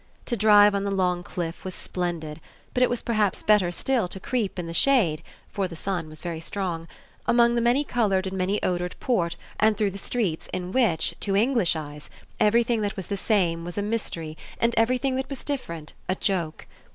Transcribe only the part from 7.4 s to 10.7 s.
the many coloured and many odoured port and through the streets